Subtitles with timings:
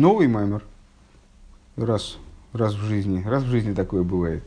[0.00, 0.64] новый маймер,
[1.76, 2.16] раз,
[2.52, 4.42] раз в жизни, раз в жизни такое бывает,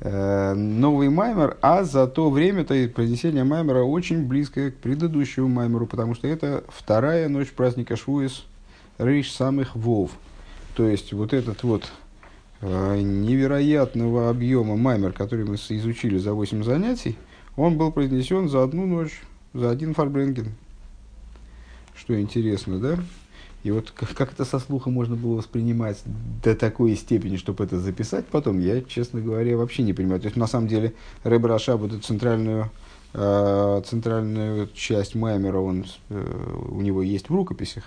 [0.00, 6.14] э, новый маймер, а за то время-то произнесение маймера очень близкое к предыдущему маймеру, потому
[6.14, 8.44] что это вторая ночь праздника Швуис,
[8.98, 10.10] Рейш самых Вов.
[10.76, 11.90] То есть вот этот вот
[12.60, 17.16] э, невероятного объема маймер, который мы изучили за 8 занятий,
[17.56, 19.22] он был произнесен за одну ночь,
[19.52, 20.48] за один фарбренген.
[21.94, 22.98] Что интересно, да?
[23.64, 26.02] И вот как, как это со слуха можно было воспринимать
[26.44, 30.20] до такой степени, чтобы это записать потом, я, честно говоря, вообще не понимаю.
[30.20, 30.92] То есть, на самом деле,
[31.24, 32.70] Рэб Раша, вот эту центральную,
[33.14, 37.84] э, центральную часть Маймера, он, э, у него есть в рукописях.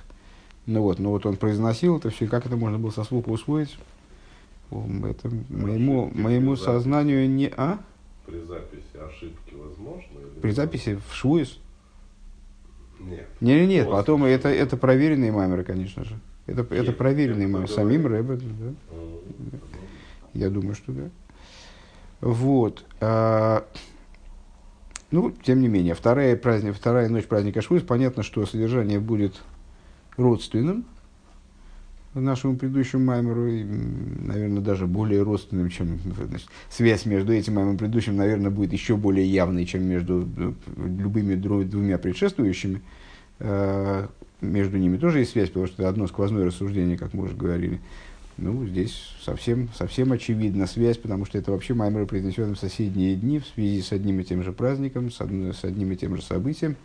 [0.66, 3.30] Ну вот, но вот он произносил это все, и как это можно было со слуха
[3.30, 3.78] усвоить?
[4.72, 7.54] Это моему, моему сознанию не...
[7.56, 7.78] А?
[8.26, 10.20] При записи ошибки возможно?
[10.42, 11.60] При записи в Швуис?
[13.10, 13.28] Нет.
[13.42, 16.20] Нет, нет, После потом это, это проверенные мамеры, конечно же.
[16.46, 17.74] Это, это Есть, проверенные это мамеры.
[17.74, 18.44] Самим Рэбе, да.
[18.46, 18.76] Мгм.
[20.34, 21.10] Я думаю, что да.
[22.22, 22.86] Вот.
[23.00, 23.66] а,
[25.12, 29.36] ну, тем не менее, вторая, праздник, вторая ночь праздника Швуис, понятно, что содержание будет
[30.18, 30.86] родственным
[32.22, 37.80] нашему предыдущему маймеру, и, наверное, даже более родственным, чем значит, связь между этим маймером и
[37.80, 42.82] предыдущим, наверное, будет еще более явной, чем между э, любыми двумя предшествующими.
[43.40, 44.08] Э,
[44.42, 47.80] Между ними тоже есть связь, потому что это одно сквозное рассуждение, как мы уже говорили.
[48.38, 53.40] Ну, здесь совсем, совсем очевидна связь, потому что это вообще маймеры, произнесенные в соседние дни
[53.40, 56.22] в связи с одним и тем же праздником, с, одно- с одним и тем же
[56.22, 56.76] событием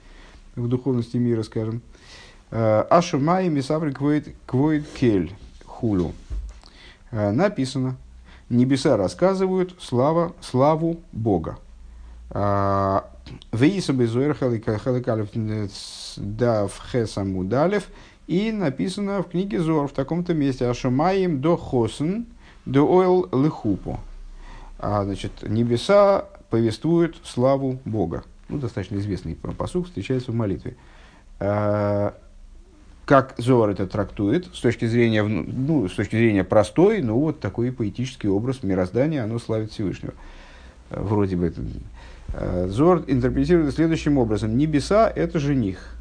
[0.57, 1.77] в духовности мира, скажем.
[1.77, 6.13] Э, Ашумай мисаври квоит кель хулю.
[7.11, 7.97] Э, Написано,
[8.49, 11.59] небеса рассказывают слава, славу Бога.
[12.31, 13.09] А,
[13.53, 15.29] Вейса безуэр халикалев
[16.17, 17.89] да в хесамудалев.
[18.27, 22.27] И написано в книге Зор в таком-то месте Ашумаем до хосен
[22.65, 23.99] до ойл лыхупу.
[24.79, 28.25] А, значит, небеса повествуют славу Бога.
[28.49, 30.77] Ну, достаточно известный посук, встречается в молитве.
[33.13, 37.71] Как Зор это трактует с точки зрения, ну, с точки зрения простой, ну, вот такой
[37.71, 40.15] поэтический образ мироздания, оно славит Всевышнего.
[40.89, 41.61] Э, Вроде бы это.
[42.33, 44.57] Э, Зор интерпретирует следующим образом.
[44.57, 45.95] Небеса– это жених,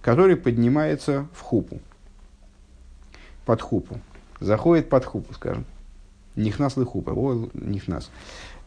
[0.00, 1.80] который поднимается в хупу,
[3.46, 4.00] под хупу,
[4.40, 5.64] заходит под хупу, скажем.
[6.34, 8.10] Нихнас ли хупа, о, нихнас.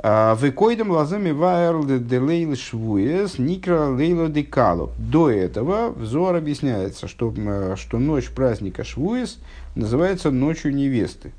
[0.09, 4.91] Выкойдем лазами ваер де лейл швуес никра лейло де кало.
[4.99, 9.39] До этого взор объясняется, что, м, что ночь праздника швуес
[9.73, 11.31] называется ночью невесты.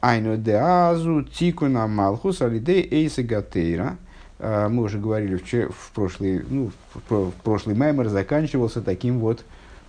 [0.00, 3.96] Айно де азу тикуна малхус алидей эйса гатейра.
[4.40, 9.20] А, Мы уже говорили вчера, в прошлый, ну, в про- в прошлый маймер заканчивался таким
[9.20, 9.44] вот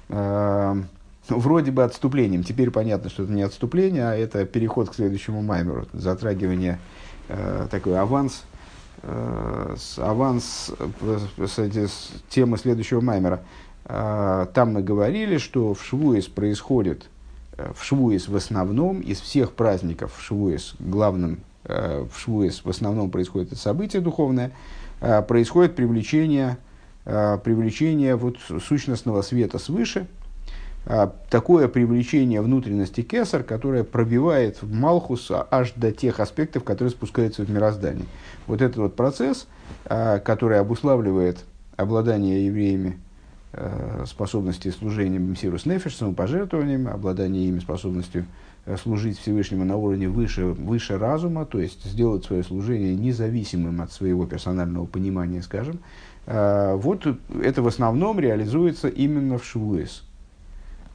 [0.10, 0.78] а,
[1.30, 2.44] вроде бы отступлением.
[2.44, 7.07] Теперь понятно, что это не отступление, а это переход к следующему маймеру, затрагивание э,
[7.70, 8.44] такой аванс,
[9.04, 13.42] э, аванс э, с, темы следующего маймера.
[13.86, 17.10] Э, там мы говорили, что в Швуис происходит,
[17.58, 22.70] э, в Швуис в основном, из всех праздников в Швуис, главным э, в Швуис в
[22.70, 24.52] основном происходит событие духовное,
[25.02, 26.58] э, происходит привлечение,
[27.06, 30.08] э, привлечение вот сущностного света свыше,
[31.30, 37.44] такое привлечение внутренности кесар, которое пробивает в Малхус а, аж до тех аспектов, которые спускаются
[37.44, 38.06] в мироздание.
[38.48, 39.48] Вот этот вот процесс,
[39.86, 41.44] а, который обуславливает
[41.76, 42.98] обладание евреями
[43.54, 48.26] э, способности служения Мсирус Нефиш, самопожертвованием, обладание ими способностью
[48.82, 54.26] служить Всевышнему на уровне выше, выше разума, то есть сделать свое служение независимым от своего
[54.26, 55.80] персонального понимания, скажем.
[56.26, 57.06] А, Вот
[57.42, 60.04] это в основном реализуется именно в Швуэс.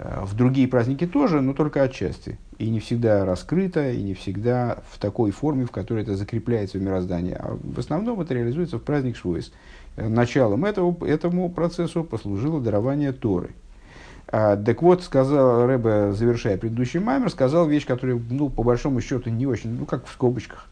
[0.02, 2.38] Э, В другие праздники тоже, но только отчасти.
[2.58, 6.82] И не всегда раскрыто, и не всегда в такой форме, в которой это закрепляется в
[6.82, 7.36] мироздании.
[7.38, 9.52] А в основном это реализуется в праздник Швуэс.
[9.96, 13.50] Э, Началом этого, этому процессу послужило дарование Торы.
[14.28, 19.28] А, так вот, сказал Рэбе, завершая предыдущий маймер, сказал вещь, которая, ну, по большому счету,
[19.28, 20.68] не очень, ну, как в скобочках,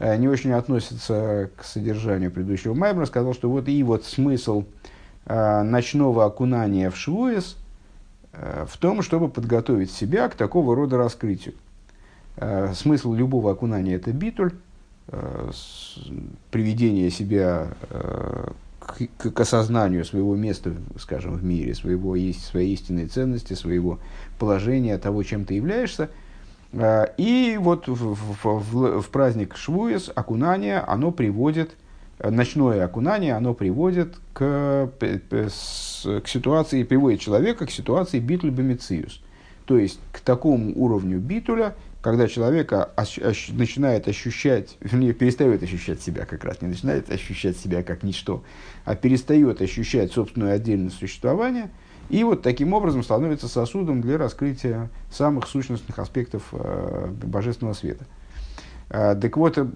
[0.00, 3.06] э, не очень относится к содержанию предыдущего маймера.
[3.06, 4.64] Сказал, что вот и вот смысл
[5.26, 7.56] э, ночного окунания в Швуэс–
[8.68, 11.54] в том, чтобы подготовить себя к такого рода раскрытию.
[12.36, 14.52] Э, Смысл любого окунания– это битуль,
[15.08, 15.50] э,
[16.50, 18.48] приведение себя э,
[18.80, 23.98] к, к- осознанию своего места, скажем, в мире, своего, своей истинной ценности, своего
[24.38, 26.10] положения, того, чем ты являешься.
[26.72, 31.74] Э, И вот в, в- в- в праздник Швуес окунание, оно приводит, э,
[32.22, 39.20] ночное окунание, оно приводит к, к ситуации, приводит человека к ситуации битуль бомициус.
[39.66, 42.70] То есть к такому уровню битуля, когда человек
[43.48, 48.44] начинает ощущать, вернее, перестает ощущать себя как раз, не начинает ощущать себя как ничто,
[48.84, 51.70] а перестает ощущать собственное отдельное существование,
[52.10, 58.04] и вот таким образом становится сосудом для раскрытия самых сущностных аспектов э, божественного света.
[58.90, 59.66] Э, так вот, э,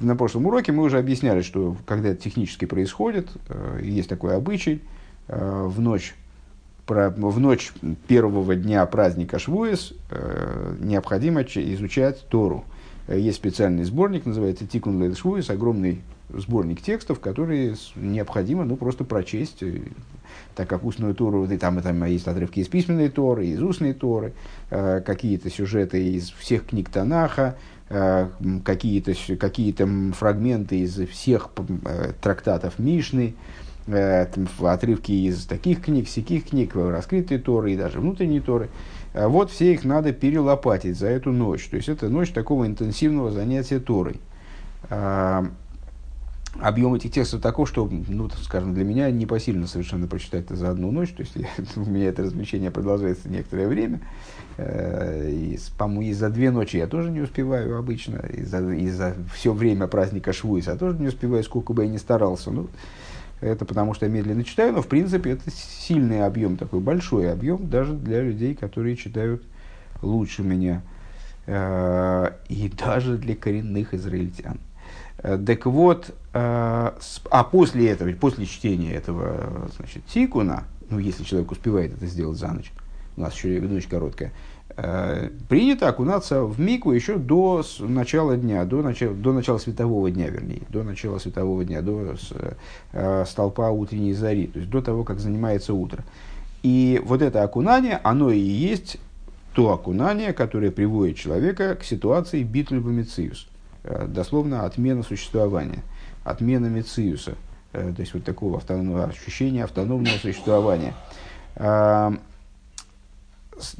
[0.00, 4.82] на прошлом уроке мы уже объясняли, что когда это технически происходит, э, есть такой обычай,
[5.28, 6.14] э, в ночь
[6.88, 7.72] в ночь
[8.08, 12.64] первого дня праздника Швуес э, необходимо изучать Тору.
[13.08, 19.62] Есть специальный сборник, называется Тикун Лейл Швуес, огромный сборник текстов, которые необходимо ну, просто прочесть,
[20.54, 23.92] так как устную Тору, и там, и там есть отрывки из письменной Торы, из устной
[23.94, 24.32] Торы,
[24.68, 27.56] какие-то сюжеты из всех книг Танаха,
[28.64, 31.50] какие-то какие фрагменты из всех
[31.84, 33.34] э, трактатов Мишны,
[33.88, 34.26] Э,
[34.60, 38.68] отрывки из таких книг, всяких книг, раскрытые Торы и даже внутренние Торы.
[39.12, 41.66] Э, вот все их надо перелопатить за эту ночь.
[41.66, 44.20] То есть это ночь такого интенсивного занятия Торой.
[44.88, 45.44] Э,
[46.60, 50.92] объем этих текстов таков, что, ну, скажем, для меня непосильно совершенно прочитать это за одну
[50.92, 51.10] ночь.
[51.10, 51.36] То есть
[51.76, 54.00] у меня это развлечение продолжается некоторое время.
[54.58, 58.18] И, по-моему, и за две ночи я тоже не успеваю обычно.
[58.18, 61.90] И за, и за все время праздника Швуис я тоже не успеваю, сколько бы я
[61.90, 62.50] ни старался.
[62.50, 62.68] Ну,
[63.40, 67.68] это потому что я медленно читаю, но в принципе это сильный объем, такой большой объем
[67.68, 69.42] даже для людей, которые читают
[70.00, 70.82] лучше меня.
[71.46, 74.60] Э, и даже для коренных израильтян.
[75.18, 81.50] Э, так вот, э, а после этого, после чтения этого значит, тикуна, ну если человек
[81.50, 82.72] успевает это сделать за ночь,
[83.16, 84.32] у нас еще ночь короткая,
[84.76, 90.28] Э, принято окунаться в мику еще до начала дня, до начала, до начала светового дня,
[90.28, 92.16] вернее, до начала светового дня, до
[92.92, 96.04] э, столпа утренней зари, то есть до того, как занимается утро.
[96.62, 98.98] И вот это окунание, оно и есть
[99.54, 103.48] то окунание, которое приводит человека к ситуации битвы мециус,
[103.84, 105.82] э, дословно отмена существования,
[106.24, 107.34] отмена мециуса,
[107.74, 110.94] э, то есть вот такого автономного ощущения автономного существования.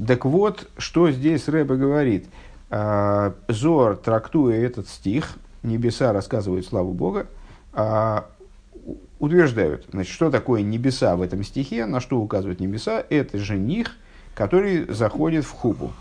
[0.05, 2.27] Так вот, что здесь Рэбе говорит.
[2.69, 7.27] А, Зор, трактуя этот стих, небеса рассказывают славу Бога,
[7.71, 8.25] а,
[9.19, 13.95] утверждают, значит, что такое небеса в этом стихе, на что указывают небеса, это жених,
[14.33, 15.91] который заходит в хупу.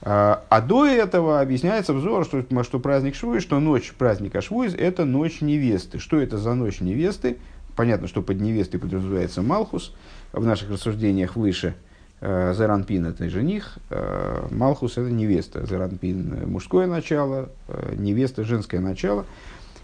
[0.00, 5.04] А, а до этого объясняется взор, что, что праздник Швуи, что ночь праздника Швуи– это
[5.04, 5.98] ночь невесты.
[5.98, 7.36] Что это за ночь невесты?
[7.76, 9.94] Понятно, что под невестой подразумевается Малхус.
[10.32, 11.74] В наших рассуждениях выше–
[12.22, 15.66] Заранпин– это жених, э, Малхус– это невеста.
[15.66, 19.26] Заранпин– мужское начало, э, невеста– женское начало.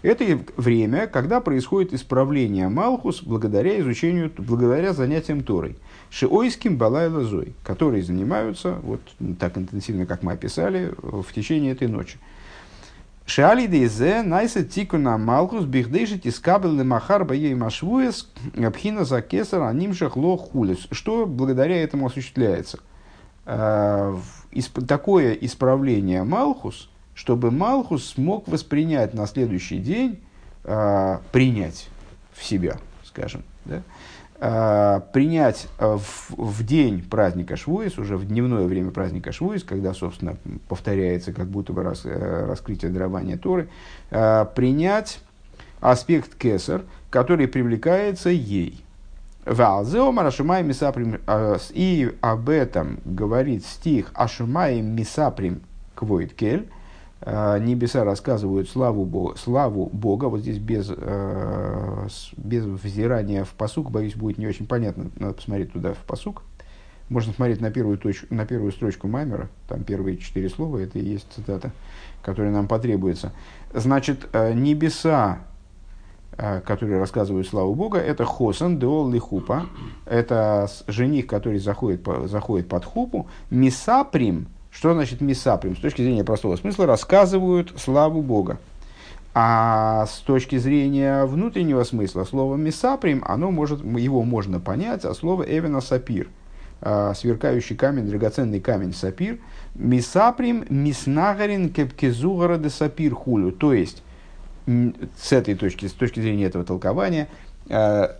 [0.01, 5.75] Это время, когда происходит исправление Малхус благодаря изучению, благодаря занятиям Торой.
[6.09, 9.01] Шиойским Балай Лазой, которые занимаются вот
[9.37, 12.17] так интенсивно, как мы описали, в течение этой ночи.
[13.29, 18.27] Шали дейзе найса тикуна малхус бихдейши тискабел лемахар баей машвуес
[18.73, 20.87] пхина за кесар анимшах ло хулес.
[20.89, 22.79] Что благодаря этому осуществляется?
[23.45, 24.17] Э,
[24.87, 30.23] такое исправление Малхус, чтобы Малхус смог воспринять на следующий день,
[30.63, 31.87] э, принять
[32.33, 33.83] в себя, скажем, да?
[34.41, 39.93] Э, принять э, в, в день праздника Швуис, уже в дневное время праздника Швуис, когда,
[39.93, 40.37] собственно,
[40.69, 43.67] повторяется как будто бы рас, э, раскрытие дарования Торы,
[44.09, 45.19] принять
[45.81, 48.81] аспект кесар, который привлекается ей.
[51.73, 55.61] И об этом говорит стих Ашумай Мисаприм
[55.95, 56.78] Квойт Кель, Э,
[57.29, 62.07] небеса рассказывают славу Бога, славу Бога, вот здесь без, э,
[62.37, 66.43] без взирания в посук, боюсь, будет не очень понятно, надо посмотреть туда в посук.
[67.09, 71.03] Можно смотреть на первую, точку, на первую строчку Маймера, там первые четыре слова, это и
[71.03, 71.71] есть цитата,
[72.21, 73.31] которая нам потребуется.
[73.73, 75.39] Значит, э, небеса,
[76.37, 79.65] которые рассказывают славу Бога, это Хосан, Деол Лихупа,
[80.05, 85.75] это жених, который заходит, заходит под хупу, Мисаприм– что значит мисаприм?
[85.75, 88.59] С точки зрения простого смысла рассказывают славу Бога.
[89.33, 95.43] А с точки зрения внутреннего смысла слово мисаприм, оно может, его можно понять, а слово
[95.43, 96.29] эвена сапир,
[96.81, 99.39] а, сверкающий камень, драгоценный камень сапир,
[99.75, 103.51] мисаприм миснагарин кепкезугара де сапир хулю.
[103.51, 104.03] То есть,
[104.65, 107.27] с этой точки, с точки зрения этого толкования,
[107.69, 108.15] а,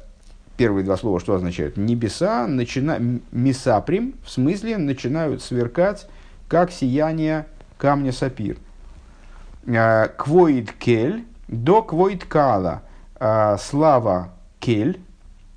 [0.58, 1.75] первые два слова что означают?
[1.75, 3.00] Небеса, начина,
[3.32, 6.08] мисаприм, в смысле начинают сверкать
[6.50, 7.46] как сияние
[7.77, 8.58] камня сапир.
[9.65, 12.82] Э, квоид кель до квоид кала.
[13.20, 15.01] Э, слава кель,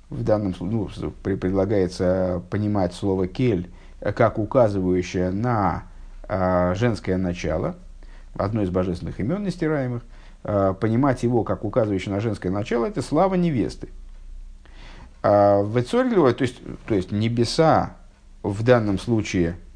[0.09, 3.69] в данном случае ну, предлагается понимать слово кель
[3.99, 5.85] как указывающее на
[6.27, 7.75] э, женское начало,
[8.35, 10.03] одно из божественных имен нестираемых,
[10.43, 13.89] э, понимать его как указывающее на женское начало, это слава невесты.
[15.21, 17.95] А в Эцорлево, то есть, то есть небеса
[18.41, 19.72] в данном случае, э,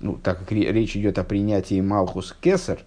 [0.00, 2.80] ну, так как речь идет о принятии Малхус Кесар,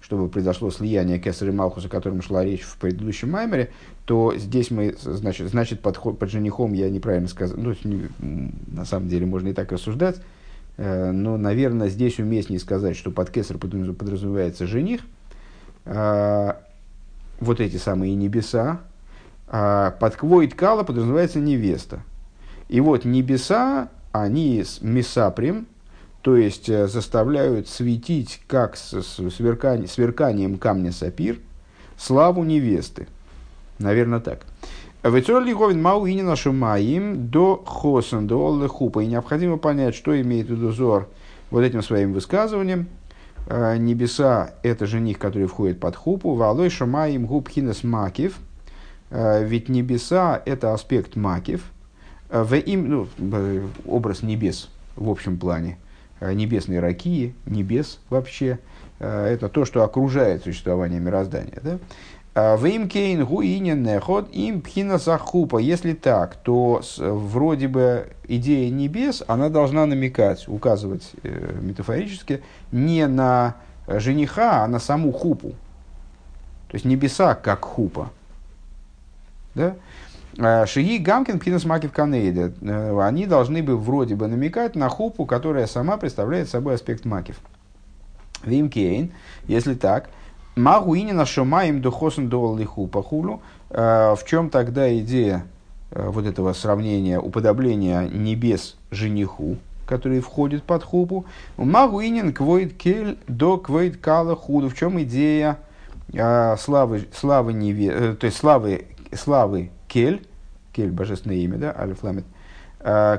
[0.00, 3.70] чтобы произошло слияние Кесар и Малхуса, о котором шла речь в предыдущем маймере,
[4.04, 7.74] то здесь мы, значит, значит под, под женихом я неправильно сказал, ну,
[8.18, 10.16] на самом деле можно и так рассуждать,
[10.76, 15.02] э, но, наверное, здесь уместнее сказать, что под Кесар подразумевается жених,
[15.84, 16.52] э,
[17.40, 18.80] вот эти самые небеса,
[19.46, 22.02] а под квоит кала подразумевается невеста.
[22.68, 25.66] И вот небеса, они с месаприм,
[26.22, 31.38] то есть э, заставляют светить, как с сверканием, сверканием камня сапир,
[31.96, 33.06] славу невесты.
[33.78, 34.40] Наверное, так.
[35.04, 39.00] Вецорли говин мау и нашу маим до хосан до хупа.
[39.00, 41.08] И необходимо понять, что имеет в виду Зор
[41.50, 42.88] вот этим своим высказыванием.
[43.46, 46.34] Э, небеса– это жених, который входит под хупу.
[46.34, 48.38] Валой шамаим губ хинес макив–
[49.10, 51.62] Э, ведь небеса– это аспект макив,
[52.30, 55.78] в им, ну, образ небес в общем плане,
[56.20, 58.58] э, небесной ракии, небес вообще,
[58.98, 61.60] это то, что окружает существование мироздания.
[61.62, 62.56] Да?
[62.56, 65.58] В им кейн гуинен неход им пхина сахупа.
[65.58, 72.42] Если так, то вроде бы идея небес, она должна намекать, указывать метафорически
[72.72, 73.54] не на
[73.86, 75.50] жениха, а на саму хупу.
[76.68, 78.10] То есть небеса как хупа.
[79.54, 79.76] Да?
[80.40, 82.52] А, Шиги Гамкин Пхинас Макив Канейда.
[82.60, 87.40] Э, они должны бы вроде бы намекать на хупу, которая сама представляет собой аспект Макив.
[88.44, 89.12] Вимкейн,
[89.48, 90.10] если так,
[90.54, 93.42] Магуинина Шумаем Духосен Дуал Хупа Хулу.
[93.70, 95.44] Э, в чем тогда идея
[95.90, 101.26] э, вот этого сравнения, уподобления небес жениху, который входит под хупу.
[101.56, 104.68] Магуинин квоид кель до квоид кала худу.
[104.68, 105.58] В чем идея
[106.58, 110.26] славы, славы, неве, то есть славы славы Кель,
[110.78, 112.24] Кель, божественное имя, да, Алиф Ламет,
[112.78, 113.18] э,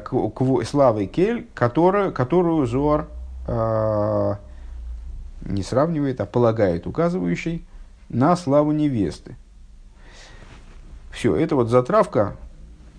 [0.66, 3.10] славы Кель, которую, которую Зор
[3.48, 4.34] э,
[5.42, 7.66] не сравнивает, а полагает указывающий
[8.08, 9.36] на славу невесты.
[11.12, 12.38] Все, это вот затравка,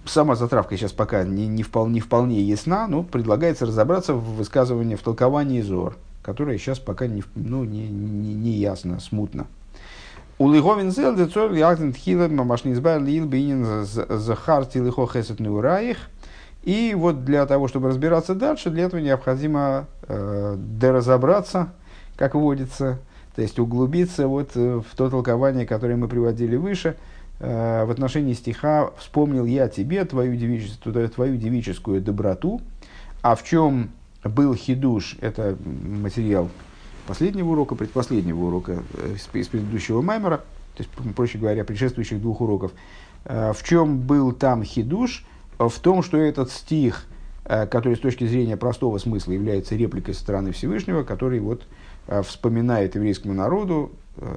[0.04, 4.96] сама затравка сейчас пока не, не, вполне, не вполне ясна, но предлагается разобраться в высказывании,
[4.96, 9.46] в толковании Зор, которое сейчас пока не, ну, не, не, не ясно, смутно.
[10.40, 15.98] У Лиговин зел децор ягден тхила мамашни избавил лил бинин захар тилихо хесет неураих.
[16.62, 21.74] И вот для того, чтобы разбираться дальше, для этого необходимо э, доразобраться,
[22.16, 23.00] как водится,
[23.36, 26.96] то есть углубиться вот в то толкование, которое мы приводили выше,
[27.38, 32.62] э, в отношении стиха «Вспомнил я тебе твою девическую, твою девическую доброту».
[33.20, 33.90] А в чем
[34.24, 36.48] был хидуш, это материал
[37.06, 40.38] последнего урока, предпоследнего урока э, из предыдущего маймера,
[40.76, 42.72] то есть, проще говоря, предшествующих двух уроков.
[43.24, 45.24] Э, в чем был там хидуш?
[45.58, 47.04] В том, что этот стих,
[47.44, 51.66] э, который с точки зрения простого смысла является репликой со стороны Всевышнего, который вот
[52.24, 53.92] вспоминает еврейскому народу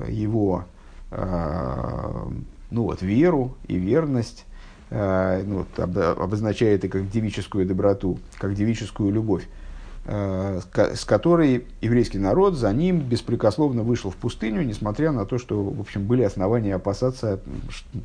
[0.08, 0.66] его
[1.10, 4.46] ну вот, веру и верность,
[4.92, 9.48] ну, вот, обозначает и как девическую доброту, как девическую любовь.
[10.06, 15.64] Э, с которой еврейский народ за ним беспрекословно вышел в пустыню, несмотря на то, что,
[15.64, 17.40] в общем, были основания опасаться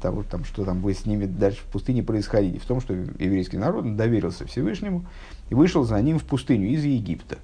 [0.00, 2.62] того, там, что там будет с ними дальше в пустыне происходить.
[2.62, 5.06] В том, что еврейский народ доверился Всевышнему
[5.50, 7.38] и вышел за ним в пустыню из Египта.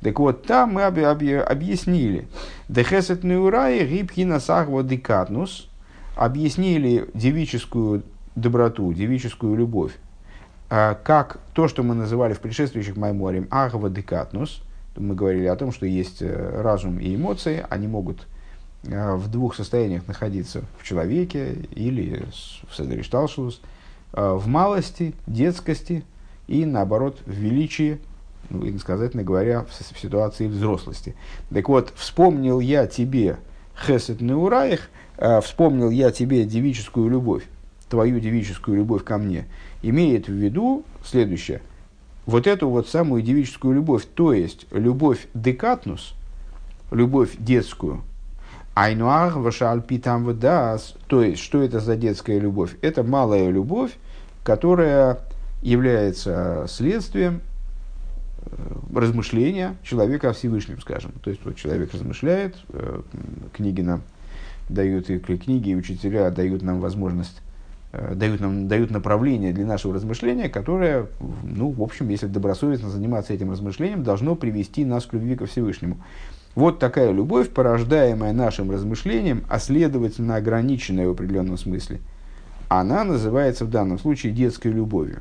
[0.00, 2.26] Так вот, там мы об, об, объяснили,
[2.70, 5.68] «Дехесет неурай гибхина сахва декатнус»,
[6.16, 8.04] объяснили девическую
[8.36, 9.92] доброту, девическую любовь,
[10.72, 14.62] как то, что мы называли в предшествующих Майморем Агава Декатнус,
[14.96, 18.26] мы говорили о том, что есть э, разум и эмоции, они могут
[18.84, 22.24] э, в двух состояниях находиться в человеке или
[22.70, 23.60] в Седришталшус,
[24.14, 26.04] э, в малости, детскости
[26.48, 28.00] и, наоборот, в величии,
[28.48, 31.14] ну, иносказательно говоря, в, в ситуации взрослости.
[31.50, 33.36] Так вот, вспомнил я тебе
[33.86, 34.88] хесед неураих,
[35.42, 37.44] вспомнил я тебе девическую любовь,
[37.90, 39.44] твою девическую любовь ко мне–
[39.82, 41.60] имеет в виду следующее.
[42.24, 46.14] Вот эту вот самую девическую любовь, то есть любовь декатнус,
[46.90, 48.02] любовь детскую,
[48.74, 52.76] айнуах вашальпи там вдас, то есть что это за детская любовь?
[52.80, 53.92] Это малая любовь,
[54.44, 55.18] которая
[55.62, 57.40] является следствием
[58.38, 61.12] э, размышления человека о Всевышнем, скажем.
[61.22, 63.02] То есть вот человек размышляет, э,
[63.52, 64.02] книги нам
[64.68, 67.40] дают, и книги и учителя дают нам возможность
[67.92, 71.06] дают нам дают направление для нашего размышления, которое,
[71.42, 75.98] ну, в общем, если добросовестно заниматься этим размышлением, должно привести нас к любви ко Всевышнему.
[76.54, 82.00] Вот такая любовь, порождаемая нашим размышлением, а следовательно ограниченная в определенном смысле,
[82.68, 85.20] она называется в данном случае детской любовью,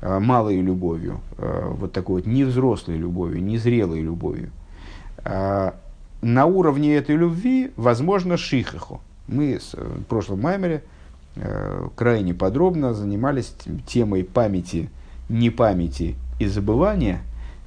[0.00, 4.50] э, малой любовью, э, вот такой вот невзрослой любовью, незрелой любовью.
[6.22, 9.00] На уровне этой любви возможно шихаху.
[9.26, 10.99] Мы в прошлом маймере э,
[11.96, 13.54] крайне подробно занимались
[13.86, 14.90] темой памяти,
[15.28, 17.20] непамяти и забывания,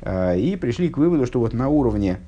[0.06, 2.20] и пришли к выводу, что вот на уровне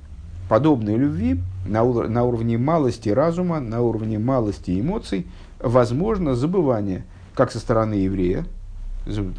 [0.48, 5.26] подобной любви на, на уровне малости разума, на уровне малости эмоций,
[5.60, 8.44] возможно забывание, как со стороны еврея,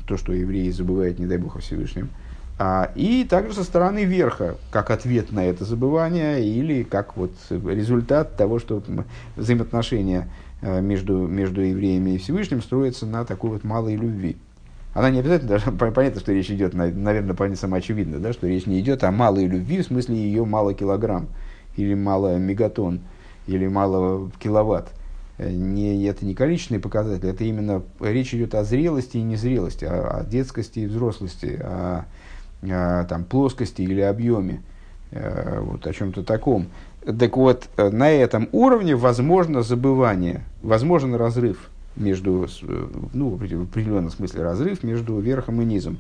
[0.08, 2.27] то, что евреи забывают, не дай бог, о Всевышнем, а,
[2.96, 8.58] и также со стороны верха, как ответ на это забывание или как вот результат того,
[8.58, 8.82] что
[9.36, 10.28] взаимоотношения
[10.62, 14.38] э, между, между евреями и Всевышним строятся на такой вот малой любви.
[14.96, 18.80] Она не обязательно, даже понятно, что речь идет, наверное, понятно самоочевидно, да, что речь не
[18.80, 21.28] идет о малой любви, в смысле ее мало килограмм,
[21.76, 23.02] или мало мегатон,
[23.46, 24.90] или мало киловатт.
[25.38, 30.22] Э, не, это не количественный показатель, это именно речь идет о зрелости и незрелости, о,
[30.22, 32.06] о детскости и взрослости, о
[32.62, 34.62] там, плоскости или объеме,
[35.12, 36.68] э, вот о чем-то таком.
[37.20, 42.48] Так вот, э, на этом уровне возможно забывание, возможен разрыв между,
[43.14, 45.98] ну, в определенном смысле разрыв между верхом и низом.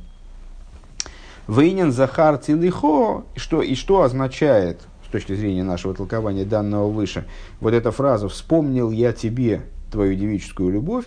[1.47, 7.25] Вейнин Захар Цилихо, что, и что означает, с точки зрения нашего толкования данного выше,
[7.61, 11.05] вот эта фраза «вспомнил я тебе твою девическую любовь»,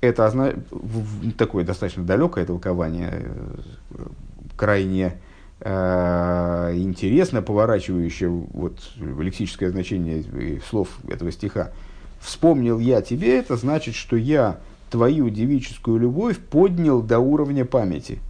[0.00, 0.54] это озна...
[1.36, 3.10] такое достаточно далекое толкование,
[3.90, 4.06] э,
[4.56, 5.20] крайне
[5.60, 11.72] э, интересно поворачивающее вот, лексическое значение слов этого стиха.
[12.20, 14.58] Вспомнил я тебе, это значит, что я
[14.90, 18.20] твою девическую любовь поднял до уровня памяти.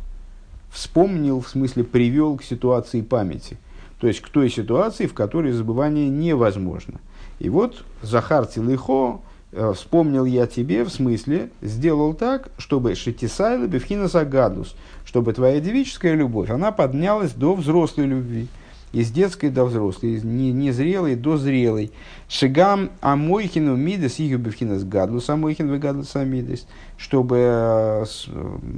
[0.71, 3.59] Вспомнил, в смысле, привел к ситуации памяти.
[4.01, 7.01] То есть к той ситуации, в которой забывание невозможно.
[7.39, 9.21] И вот Захар Тилыхо,
[9.53, 14.75] э, вспомнил я тебе, в смысле, сделал так, чтобы Шетисайла Бевхинаса Гадус,
[15.13, 18.49] чтобы твоя девическая любовь, она поднялась до взрослой любви.
[18.95, 21.93] Из детской до взрослой, из незрелой до зрелой.
[22.31, 28.05] Шигам амойхину мидес и юбевхинас гадлус амойхин гадлус амидес, чтобы э,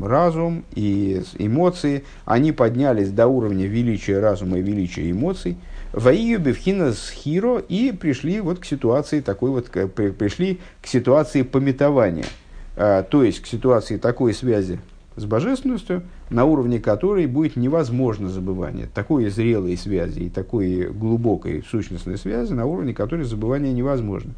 [0.02, 5.56] разум и эмоции, они поднялись до уровня величия разума и величия эмоций,
[5.92, 12.26] Ваию Бевхинас Хиро и пришли вот к ситуации такой вот, пришли к ситуации пометования,
[12.74, 14.80] э, то есть к ситуации такой связи
[15.16, 18.88] с божественностью, на уровне которой будет невозможно забывание.
[18.92, 24.34] Такой зрелой связи и такой глубокой сущностной связи, на уровне которой забывание невозможно.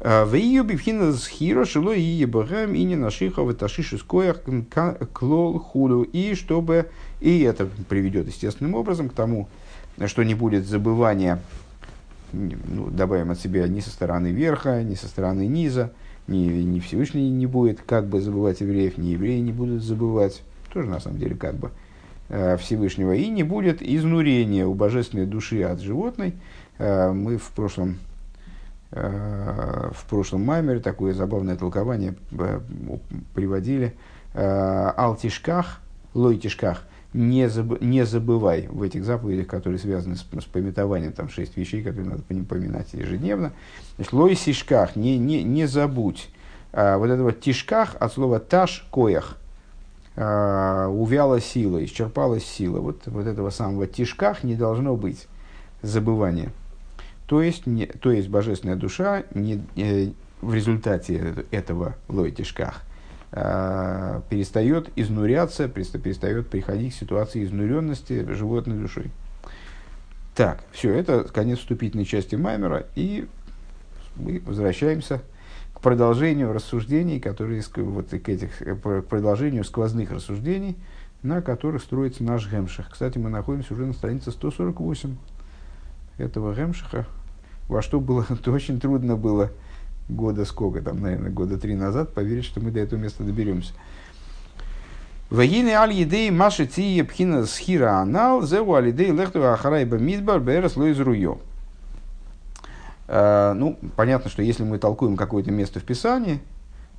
[0.00, 3.98] А, в ее бифхина схира шило и ебахам и не нашиха в ташиши
[5.12, 6.02] клол худу.
[6.02, 6.86] И чтобы,
[7.20, 9.48] и это приведет естественным образом к тому,
[10.06, 11.40] что не будет забывания,
[12.32, 15.92] ну, добавим от себя ни со стороны верха, ни со стороны низа,
[16.28, 20.88] ни, ни Всевышний не будет как бы забывать евреев, ни евреи не будут забывать, тоже
[20.88, 21.70] на самом деле как бы
[22.28, 26.34] э, Всевышнего, и не будет изнурения у божественной души от животной.
[26.78, 27.98] Э, мы в прошлом,
[28.92, 32.14] э, в прошлом маймере такое забавное толкование
[33.34, 33.94] приводили.
[34.32, 35.80] Алтишках,
[36.14, 41.56] лойтишках, не, заб, не забывай в этих заповедях, которые связаны с, с пометованием, там шесть
[41.56, 43.52] вещей, которые надо поминать ежедневно.
[43.96, 46.28] Значит, лой сишках, не, не, не забудь.
[46.72, 49.38] А, вот это вот тишках от слова таш коях,
[50.16, 52.80] а, увяла сила, исчерпалась сила.
[52.80, 55.26] Вот, вот этого самого тишках не должно быть
[55.82, 56.52] забывания.
[57.26, 62.82] То есть, не, то есть божественная душа не, э, в результате этого лой тишках
[63.30, 69.10] перестает изнуряться, перестает приходить к ситуации изнуренности животной душой.
[70.34, 73.28] Так, все, это конец вступительной части Маймера, и
[74.16, 75.22] мы возвращаемся
[75.74, 80.76] к продолжению рассуждений, которые, вот, к, этих, к продолжению сквозных рассуждений,
[81.22, 82.90] на которых строится наш Гемших.
[82.90, 85.16] Кстати, мы находимся уже на странице 148
[86.18, 87.06] этого Гемшиха,
[87.68, 89.50] во что было, очень трудно было
[90.10, 93.72] года сколько, там, наверное, года три назад, поверить, что мы до этого места доберемся.
[95.30, 100.76] Вагины аль едей маши цие пхина схира анал, зеву аль едей лехту ахарайба мидбар берес
[100.76, 101.38] лоиз руйо.
[103.06, 106.40] Э, ну, понятно, что если мы толкуем какое-то место в Писании,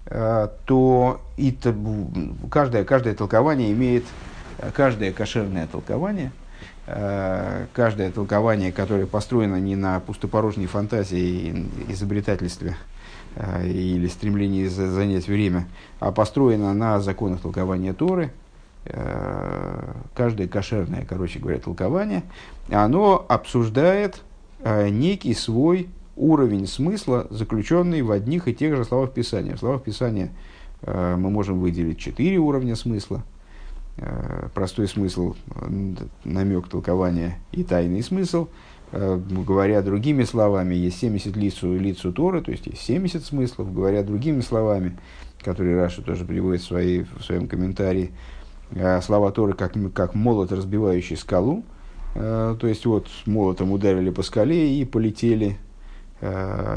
[0.05, 1.57] э, то и
[2.49, 4.05] каждое, каждое толкование имеет,
[4.73, 6.31] каждое кошерное толкование,
[6.87, 11.19] э, каждое толкование, которое построено не на пустопорожней фантазии
[11.87, 12.77] и изобретательстве
[13.63, 15.67] или стремлении занять время,
[15.99, 18.31] а построено на законах толкования Торы,
[18.85, 22.23] э, каждое кошерное, короче говоря, толкование,
[22.69, 24.21] оно обсуждает
[24.63, 29.55] некий свой уровень смысла, заключенный в одних и тех же словах Писания.
[29.55, 30.29] В словах Писания
[30.85, 33.23] мы можем выделить четыре уровня смысла.
[34.53, 35.35] Простой смысл,
[36.23, 42.51] намек толкования и тайный смысл– Э, говоря другими словами, есть 70 лицу, лицу Торы, то
[42.51, 44.97] есть есть 70 смыслов, говоря другими словами,
[45.41, 48.11] которые Раша тоже приводит в, своей, в своем комментарии,
[48.71, 51.63] э, слова Торы как, как молот, разбивающий скалу,
[52.15, 55.57] э, то есть вот молотом ударили по скале и полетели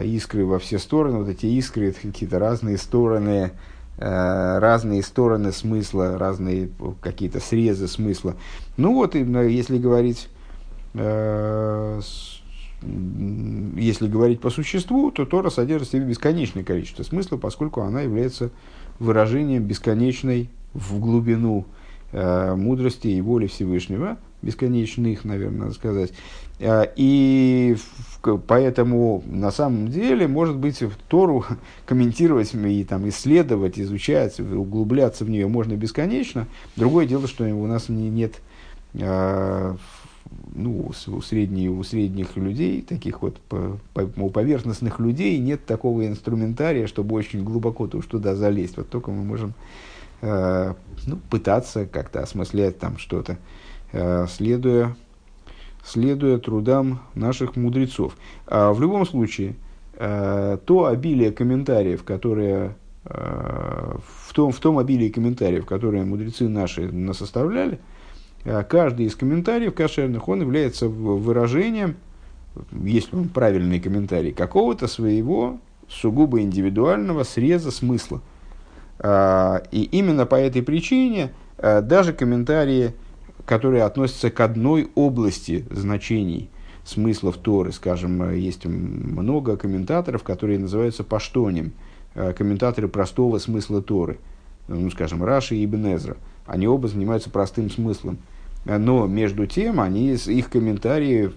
[0.03, 3.53] искры во все стороны, вот эти искры, это какие-то разные стороны,
[3.99, 6.71] разные стороны смысла, разные
[7.03, 8.37] какие-то срезы смысла.
[8.79, 10.34] Ну вот, если говорить Э,
[13.77, 18.51] если говорить по существу, то Тора содержит в себе бесконечное количество смысла, поскольку она является
[18.99, 21.67] выражением бесконечной в глубину
[22.13, 26.13] э, мудрости и воли Всевышнего, бесконечных, наверное, надо сказать.
[26.59, 27.77] Э, и
[28.47, 31.45] поэтому на самом деле, может быть, в Тору
[31.87, 36.47] комментировать и там, исследовать, изучать, углубляться в нее можно бесконечно.
[36.77, 38.35] Другое дело, что у нас не, нет
[38.95, 39.77] э,
[40.55, 46.07] ну, у, средней, у средних людей, таких вот по, по, у поверхностных людей нет такого
[46.07, 48.77] инструментария, чтобы очень глубоко то, туда залезть.
[48.77, 49.55] Вот только мы можем
[50.23, 50.75] э,
[51.07, 53.37] ну, пытаться как-то осмыслять там что-то,
[53.93, 54.97] э, следуя,
[55.85, 58.17] следуя трудам наших мудрецов.
[58.47, 59.57] А в любом случае,
[59.97, 66.91] э, то обилие комментариев, которые э, в том, в том обилии комментариев, которые мудрецы наши
[66.91, 67.94] насоставляли, Э,
[68.45, 71.97] каждый из комментариев кошерных, он является выражением,
[72.73, 78.21] если он правильный комментарий, какого-то своего сугубо индивидуального среза смысла.
[78.99, 82.95] А, и именно по этой причине э, даже комментарии,
[83.45, 86.49] которые относятся к одной области значений
[86.85, 91.73] смыслов Торы, скажем, э, есть много комментаторов, которые называются паштонем,
[92.15, 94.19] комментаторы простого смысла Торы,
[94.69, 96.17] ну, скажем, Раши и Ибн Эзра.
[96.47, 98.19] Они оба занимаются простым смыслом.
[98.65, 101.31] Но между тем, они, их комментарии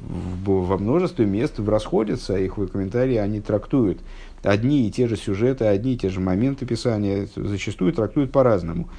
[0.46, 4.00] во множестве мест расходятся, их комментарии они трактуют
[4.44, 8.90] одни и те же сюжеты, одни и те же моменты писания, зачастую трактуют по-разному.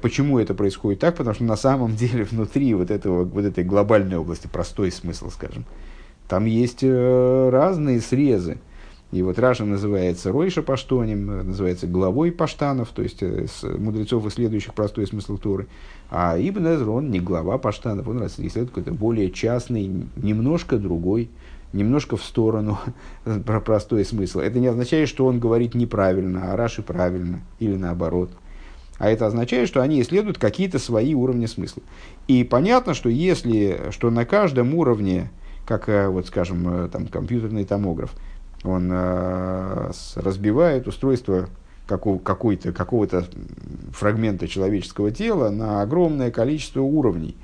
[0.00, 1.16] Почему это происходит так?
[1.16, 5.64] Потому что на самом деле внутри вот, этого, вот этой глобальной области, простой смысл, скажем,
[6.28, 8.58] там есть э, разные срезы.
[9.12, 13.46] И вот Раша называется Ройша Паштонем, называется главой Паштанов, то есть э,
[13.78, 15.68] мудрецов, исследующих простой смысл Торы.
[16.10, 21.30] А Ибн Эзра, он не глава Паштанов, он исследует какой-то более частный, немножко другой,
[21.72, 22.78] немножко в сторону
[23.46, 24.40] про простой смысл.
[24.40, 28.30] Это не означает, что он говорит неправильно, а Раши правильно, или наоборот.
[28.98, 31.82] А это означает, что они исследуют какие-то свои уровни смысла.
[32.28, 35.30] И понятно, что если, что на каждом уровне,
[35.66, 38.14] как, э, вот, скажем, э, там, компьютерный томограф,
[38.66, 41.48] он э, разбивает устройство
[41.86, 43.26] какого, какого-то
[43.92, 47.36] фрагмента человеческого тела на огромное количество уровней,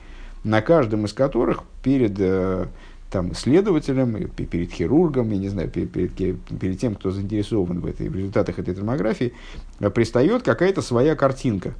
[0.44, 2.66] на каждом из которых перед э,
[3.11, 8.08] там, исследователем, перед хирургом, я не знаю, перед, перед, перед тем, кто заинтересован в, этой,
[8.08, 9.32] в результатах этой томографии,
[9.80, 11.74] э, пристает какая-то своя картинка.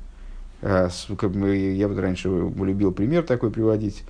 [0.63, 4.05] Я вот раньше любил пример такой приводить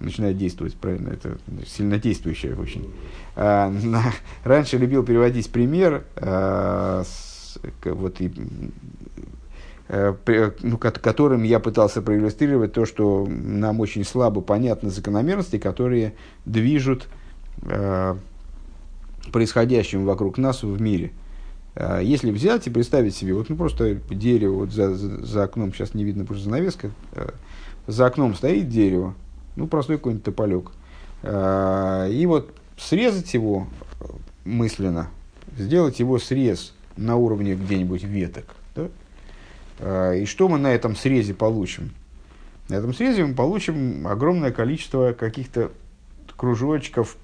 [0.00, 2.92] начинает действовать, правильно, это сильнодействующее очень.
[3.36, 4.02] А, на,
[4.44, 8.32] раньше любил переводить пример, а, с, вот, и,
[9.88, 10.16] а,
[10.62, 17.08] ну, которым я пытался проиллюстрировать то, что нам очень слабо понятны закономерности, которые движут
[17.62, 18.16] а,
[19.32, 21.12] происходящим вокруг нас в мире.
[21.74, 25.72] А, если взять и представить себе, вот ну, просто дерево, вот за, за, за окном,
[25.72, 26.90] сейчас не видно, просто занавеска,
[27.86, 29.14] за окном стоит дерево,
[29.56, 30.70] ну, простой какой-нибудь тополек.
[31.22, 33.66] А, и вот срезать его
[34.44, 35.08] мысленно,
[35.56, 38.54] сделать его срез на уровне где-нибудь веток.
[38.74, 38.88] Да?
[39.80, 41.90] А, и что мы на этом срезе получим?
[42.68, 45.70] На этом срезе мы получим огромное количество каких-то
[46.36, 47.16] кружочков,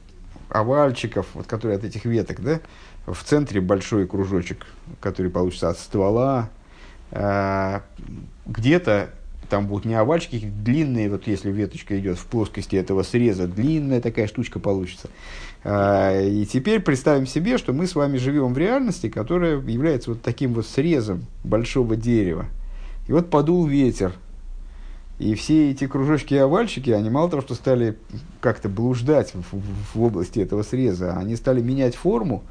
[0.50, 2.60] овальчиков, вот, которые от этих веток, да?
[3.06, 4.66] В центре большой кружочек,
[5.00, 6.50] который получится от ствола.
[7.10, 7.82] А,
[8.46, 9.10] где-то
[9.50, 14.26] там будут не овальчики, длинные, вот если веточка идет в плоскости этого среза, длинная такая
[14.26, 15.08] штучка получится.
[15.62, 20.22] А, и теперь представим себе, что мы с вами живем в реальности, которая является вот
[20.22, 22.46] таким вот срезом большого дерева.
[23.08, 24.14] И вот подул ветер.
[25.18, 27.98] И все эти кружочки и овальчики, они мало того, что стали
[28.40, 32.42] как-то блуждать в, в, в области этого среза, они стали менять форму,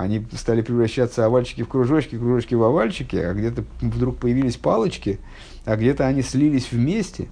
[0.00, 5.18] они стали превращаться овальчики в кружочки, кружочки в овальчики, а где-то вдруг появились палочки,
[5.64, 7.28] а где-то они слились вместе.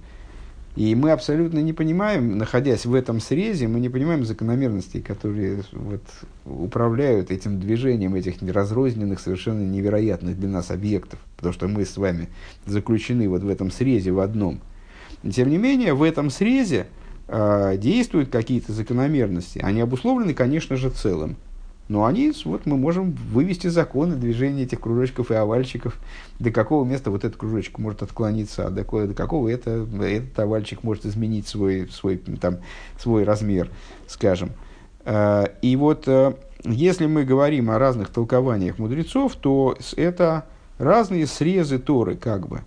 [0.75, 6.03] И мы абсолютно не понимаем, находясь в этом срезе, мы не понимаем закономерностей, которые вот,
[6.45, 11.19] управляют этим движением этих разрозненных, совершенно невероятных для нас объектов.
[11.37, 12.29] Потому что мы с вами
[12.65, 14.61] заключены вот в этом срезе в одном.
[15.29, 16.85] Тем не менее, в этом срезе
[17.27, 19.59] э, действуют какие-то закономерности.
[19.59, 21.35] Они обусловлены, конечно же, целым.
[21.89, 25.99] Но они, вот мы можем вывести законы движения этих кружочков и овальчиков,
[26.37, 30.83] до какого места вот этот кружочек может отклониться, а до, до какого это, этот овальчик
[30.83, 32.57] может изменить свой, свой, там,
[32.99, 33.71] свой размер,
[34.05, 34.51] скажем.
[35.03, 40.45] Э, и вот э, если мы говорим о разных толкованиях мудрецов, то это
[40.77, 42.61] разные срезы Торы, как бы.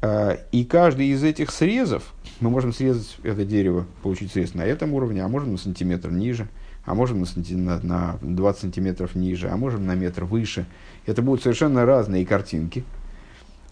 [0.00, 4.94] Э, и каждый из этих срезов, мы можем срезать это дерево, получить срез на этом
[4.94, 6.48] уровне, а можем на сантиметр ниже–
[6.90, 10.66] а можем на, на 20 сантиметров ниже, а можем на метр выше.
[11.06, 12.82] Это будут совершенно разные картинки.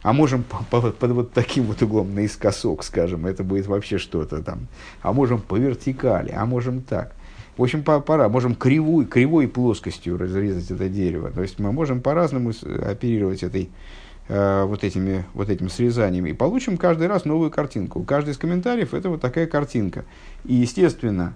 [0.02, 4.40] А можем по, по, под вот таким вот углом наискосок, скажем, это будет вообще что-то
[4.40, 4.68] там.
[5.02, 7.12] А можем по вертикали, а можем так.
[7.56, 8.28] В общем, по, пора.
[8.28, 11.32] Можем кривой, кривой плоскостью разрезать это дерево.
[11.32, 12.52] То есть мы можем по-разному
[12.88, 13.68] оперировать этой,
[14.28, 16.24] э, вот, этими, вот этим срезанием.
[16.26, 18.04] И получим каждый раз новую картинку.
[18.04, 20.04] Каждый из комментариев это вот такая картинка.
[20.44, 21.34] И, естественно,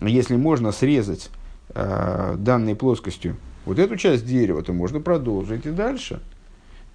[0.00, 1.30] если можно срезать
[1.70, 6.20] э, данной плоскостью вот эту часть дерева, то можно продолжить и дальше.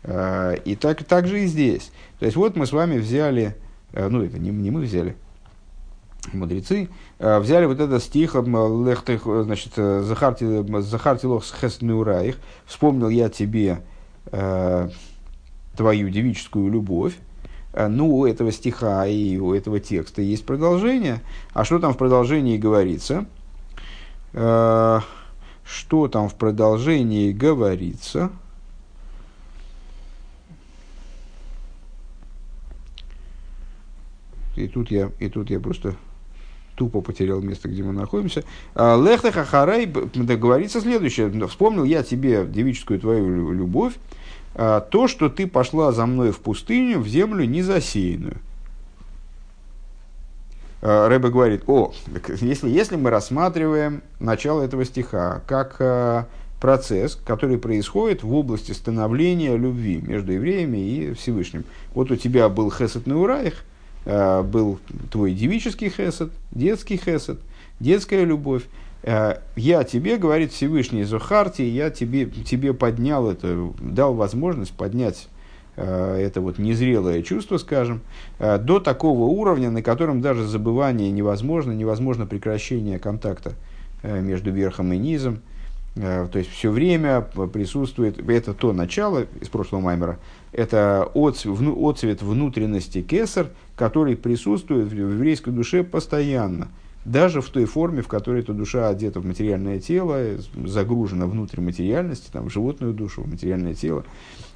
[0.03, 1.91] Э, и так, так же и здесь.
[2.19, 3.55] То есть вот мы с вами взяли,
[3.93, 5.15] э, ну это не, не мы взяли,
[6.33, 11.51] мудрецы, э, взяли вот этот стих, значит, Захарти, Захарти лох с
[12.65, 13.81] вспомнил я тебе
[14.31, 14.89] э,
[15.75, 17.28] твою девическую любовь, Э,
[17.73, 21.21] ну, у этого стиха и у этого текста есть продолжение.
[21.53, 23.25] А что там в продолжении говорится?
[24.33, 24.99] Э,
[25.63, 28.31] что там в продолжении говорится?
[34.55, 35.95] И тут я, и тут я просто
[36.75, 38.43] тупо потерял место, где мы находимся.
[38.73, 41.47] «Э, Лехта Хахарай, говорится следующее.
[41.47, 43.93] Вспомнил я тебе девическую твою любовь,
[44.55, 48.37] то, что ты пошла за мной в пустыню, в землю незасеянную.
[50.81, 51.93] А, Рэбе говорит, о,
[52.39, 56.27] если, если мы рассматриваем начало этого стиха как а,
[56.61, 61.65] процесс, который происходит в области становления любви между евреями и Всевышним.
[61.93, 63.63] Вот у тебя был хесед Неураих,
[64.05, 67.39] был твой девический хесед, детский хесед,
[67.79, 68.63] детская любовь,
[69.03, 75.29] я тебе, говорит Всевышний Зухарти, я тебе, тебе поднял это, дал возможность поднять
[75.77, 78.01] э, это вот незрелое чувство, скажем,
[78.39, 83.53] э, до такого уровня, на котором даже забывание невозможно, невозможно прекращение контакта
[84.03, 85.41] между верхом и низом.
[85.95, 90.19] То есть все время присутствует, это то начало из прошлого маймера,
[90.53, 96.69] это отцвет внутренности кесар, который присутствует в еврейской душе постоянно–
[97.11, 102.29] даже в той форме, в которой эта душа одета в материальное тело, загружена внутрь материальности,
[102.31, 104.05] там, в животную душу, в материальное тело,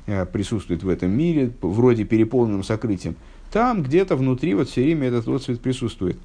[0.05, 3.15] э, присутствует в этом мире, вроде переполненным сокрытием,
[3.51, 6.17] там где-то внутри вот все время этот отцвет присутствует.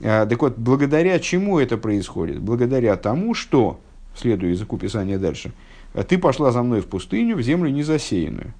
[0.00, 2.40] Э, так вот, благодаря чему это происходит?
[2.40, 3.80] Благодаря тому, что,
[4.14, 5.52] следуя языку Писания дальше,
[6.08, 8.54] ты пошла за мной в пустыню, в землю незасеянную.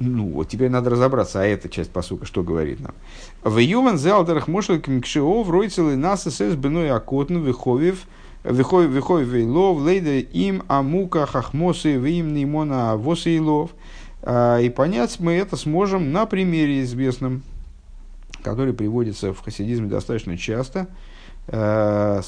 [0.00, 2.94] Ну, вот теперь надо разобраться, а эта часть посука что говорит нам.
[3.44, 8.06] В Юван Зелдерах Мошел Кмикшиов Ройцелы нас эсэс беной акотн выховив
[8.42, 13.72] выховив вейлов лейда им амука хахмосы вим нимона восейлов.
[14.22, 17.42] А, и понять мы это сможем на примере известном,
[18.42, 20.88] который приводится в хасидизме достаточно часто.
[21.48, 22.22] А,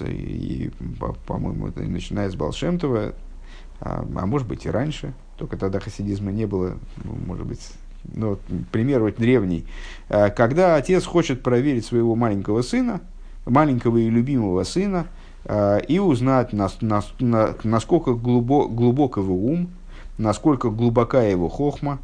[0.00, 0.70] и,
[1.26, 3.14] по-моему, это начиная с Балшемтова,
[3.80, 7.60] а, а может быть и раньше, только тогда хасидизма не было, ну, может быть,
[8.04, 8.38] ну,
[8.72, 9.64] пример вот древний,
[10.08, 13.00] а, когда отец хочет проверить своего маленького сына,
[13.46, 15.06] маленького и любимого сына,
[15.44, 19.70] а, и узнать, насколько глубок, глубок его ум,
[20.18, 22.00] насколько глубока его хохма,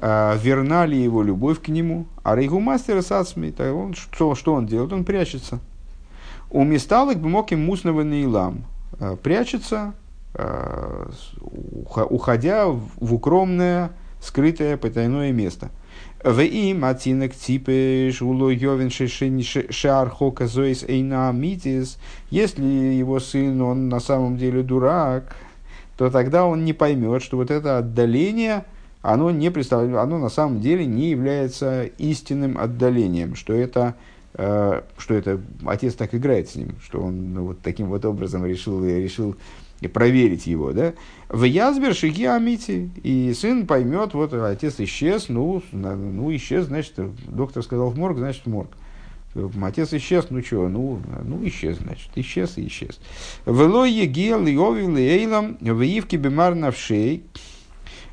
[0.00, 4.92] верна ли его любовь к нему, а рейгу мастера сацми, он, что, что он делает?
[4.92, 5.58] Он прячется.
[6.50, 8.64] У месталок бы мог им мусного нейлам.
[9.24, 9.94] Прячется,
[11.40, 15.70] уходя в укромное, скрытое потайное место.
[16.22, 21.98] В им атинок типеш уло йовен шар хока зоис эйна митис.
[22.30, 25.36] Если его сын, он на самом деле дурак,
[25.96, 28.64] то тогда он не поймет, что вот это отдаление,
[29.00, 33.94] оно, не представляет, оно на самом деле не является истинным отдалением, что это
[34.34, 38.44] э, что это отец так играет с ним, что он ну, вот таким вот образом
[38.44, 39.36] решил, решил
[39.86, 40.94] проверить его, да,
[41.28, 46.94] в Язбер Шиги Амити, и сын поймет, вот отец исчез, ну, ну исчез, значит,
[47.28, 48.70] доктор сказал в морг, значит, в морг.
[49.62, 52.98] Отец исчез, ну что, ну, ну исчез, значит, исчез и исчез.
[53.46, 57.22] Вело егел и овил и эйлам в ивке бемар навшей,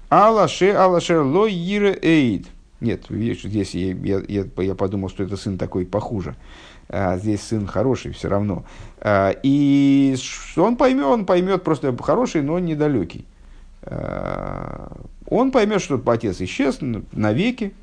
[0.10, 2.48] алаше алаше ло ире эйд.
[2.82, 6.36] Нет, видишь, здесь я, я, я, я подумал, что это сын такой похуже.
[6.90, 8.66] А здесь сын хороший все равно.
[9.00, 10.16] А, и
[10.56, 13.26] он поймет, он поймет просто хороший, но недалекий.
[13.82, 14.96] А,
[15.28, 16.80] он поймет, что отец исчез
[17.12, 17.74] навеки,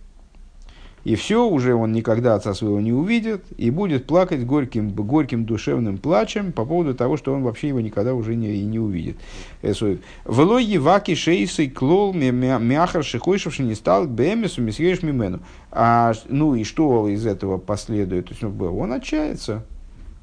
[1.04, 5.98] и все, уже он никогда отца своего не увидит, и будет плакать горьким, горьким душевным
[5.98, 9.16] плачем по поводу того, что он вообще его никогда уже не, и не увидит.
[9.62, 15.40] Э, Вело еваки шейсы клол мяхар шихойшевши не стал бэмесу месьеш мимену.
[15.72, 18.26] А, ну и что из этого последует?
[18.26, 19.64] То есть, ну, он отчается,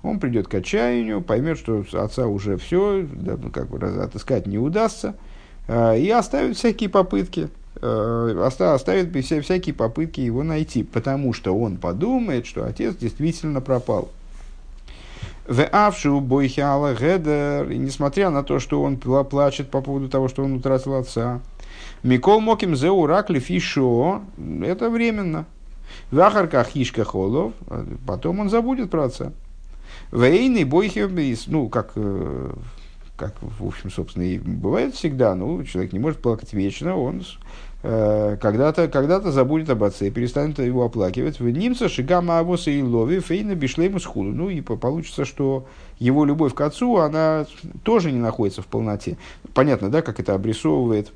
[0.02, 4.58] он придет к отчаянию, поймет, что отца уже все, да, ну, как бы отыскать не
[4.58, 5.16] удастся,
[5.68, 11.78] а, и оставит всякие попытки Э, оставит все, всякие попытки его найти, потому что он
[11.78, 14.10] подумает, что отец действительно пропал.
[15.48, 20.44] В Авшу Бойхиала Гедер, и несмотря на то, что он плачет по поводу того, что
[20.44, 21.42] он утратил отца,
[22.04, 24.22] Микол Моким Зеу Ракли Фишо,
[24.62, 25.46] это временно.
[26.12, 27.54] В Ахарках Хишка Холов,
[28.06, 29.32] потом он забудет про отца.
[30.12, 31.08] Вейный Бойхи,
[31.48, 32.52] ну, как э,
[33.20, 37.24] как, в общем, собственно, и бывает всегда, ну, человек не может плакать вечно, он
[37.82, 41.40] Э, когда-то когда забудет об отце, перестанет его оплакивать.
[41.40, 44.32] В немца шигама авоса и лови фейна бишлейму схуду.
[44.32, 45.66] Ну и получится, что
[45.98, 47.46] его любовь к отцу, она
[47.84, 49.18] тоже не находится в полноте.
[49.54, 51.12] Понятно, да, как это обрисовывает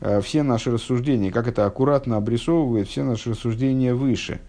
[0.00, 4.40] э, все наши рассуждения, как это аккуратно обрисовывает все наши рассуждения выше.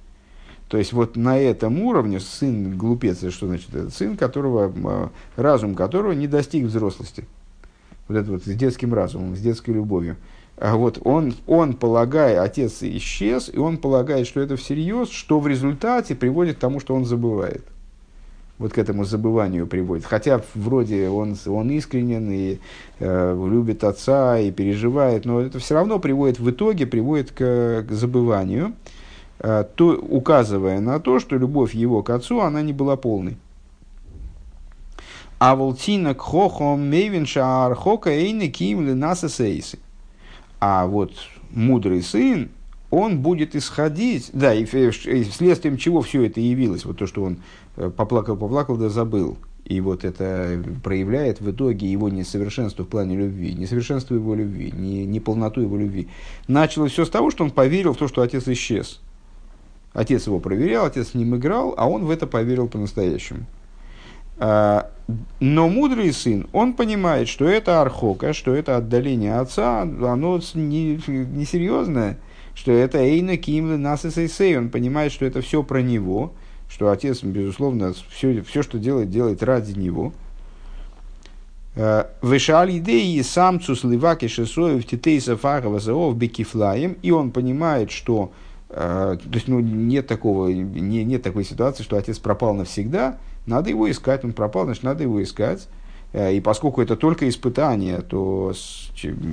[0.76, 3.74] То есть вот на этом уровне сын глупец, что значит?
[3.74, 5.08] Это сын, которого, э,
[5.42, 7.24] разум которого не достиг взрослости.
[8.10, 10.18] Вот это вот с детским разумом, с детской любовью.
[10.58, 15.48] А вот он, он полагает, отец исчез, и он полагает, что это всерьез, что в
[15.48, 17.64] результате приводит к тому, что он забывает.
[18.58, 20.04] Вот к этому забыванию приводит.
[20.04, 22.60] Хотя вроде он, он искренен и
[23.00, 27.92] э, любит отца и переживает, но это все равно приводит в итоге приводит к, к
[27.92, 28.74] забыванию,
[29.38, 33.38] то, указывая на то, что любовь его к отцу она не была полной.
[35.39, 39.80] А волтина к хохом мейвинша архока эйны ким ленасесейсы.
[40.60, 41.12] А вот
[41.52, 42.50] мудрый сын,
[42.89, 47.38] он будет исходить, да, и, и следствием чего все это явилось, вот то, что он
[47.76, 49.38] э, поплакал, поплакал, да забыл.
[49.65, 55.06] И вот это проявляет в итоге его несовершенство в плане любви, несовершенство его любви, не,
[55.06, 56.08] неполноту его любви.
[56.48, 59.02] Началось все с того, что он поверил в то, что отец исчез.
[59.96, 63.46] Отец его проверял, отец с ним играл, а он в это поверил по-настоящему.
[64.38, 64.92] А,
[65.40, 72.18] но мудрый сын, он понимает, что это архока, что это отдаление отца, оно несерьезное, не
[72.54, 76.34] что это эйна кимлы нас и Он понимает, что это все про него,
[76.70, 80.12] что отец, безусловно, все, все, что делает, делает ради него.
[81.78, 88.34] А, Вышал идеи сам цусливаки шесоев титейса фарова заов бекифлаем, и он понимает, что
[88.76, 93.90] то есть, ну, нет, такого, не, нет такой ситуации, что отец пропал навсегда, надо его
[93.90, 95.68] искать, он пропал, значит, надо его искать.
[96.12, 98.54] Э, и поскольку это только испытание, то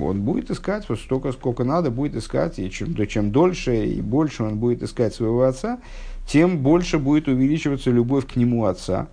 [0.01, 2.59] он будет искать вот столько, сколько надо, будет искать.
[2.59, 5.79] И чем, чем дольше и больше он будет искать своего отца,
[6.27, 9.07] тем больше будет увеличиваться любовь к нему отца.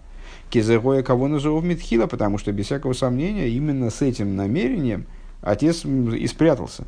[0.51, 5.07] Кизероя кого назову Митхила, потому что, без всякого сомнения, именно с этим намерением
[5.43, 6.85] отец и спрятался.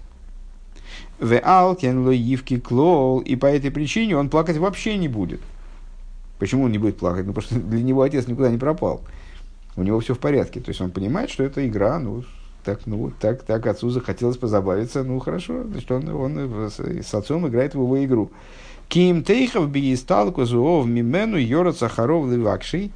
[1.22, 5.40] В Алкен Лоивки Клол, и по этой причине он плакать вообще не будет.
[6.40, 7.24] Почему он не будет плакать?
[7.24, 9.02] Ну, потому что для него отец никуда не пропал.
[9.76, 10.58] У него все в порядке.
[10.58, 12.24] То есть он понимает, что это игра, ну,
[12.64, 17.76] так, ну, так, так отцу захотелось позабавиться, ну, хорошо, значит, он, он с отцом играет
[17.76, 18.32] в его игру.
[18.88, 22.90] Ким Тейхов биисталку зуов мимену йора сахаров ливакший.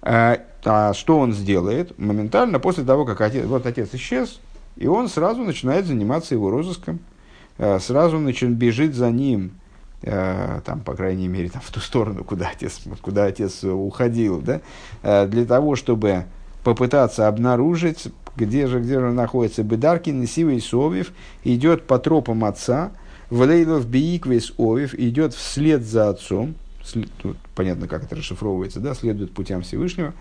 [0.00, 1.98] А, а что он сделает?
[1.98, 4.40] Моментально после того, как отец, вот отец исчез,
[4.76, 7.00] и он сразу начинает заниматься его розыском.
[7.58, 9.52] А, сразу начин, бежит за ним
[10.02, 14.60] Э, там, по крайней мере, там, в ту сторону, куда отец, куда отец уходил, да,
[15.02, 16.26] э, для того, чтобы
[16.62, 19.62] попытаться обнаружить, где же, где же находится.
[19.62, 21.12] Бедаркин, Сивый Совев,
[21.44, 22.92] идет по тропам отца,
[23.30, 26.54] Валейлов Бииквейс Овев, идет вслед за отцом,
[27.22, 30.12] тут понятно, как это расшифровывается, да, следует путям Всевышнего,